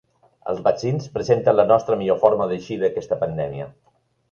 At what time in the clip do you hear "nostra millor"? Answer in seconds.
1.73-2.19